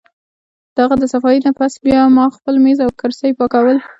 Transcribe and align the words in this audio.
د 0.75 0.77
هغه 0.83 0.95
د 0.99 1.03
صفائي 1.13 1.39
نه 1.45 1.51
پس 1.59 1.73
به 1.77 1.81
بیا 1.85 2.01
ما 2.15 2.25
خپل 2.37 2.55
مېز 2.65 2.79
او 2.85 2.91
کرسۍ 2.99 3.31
پاکول 3.39 3.77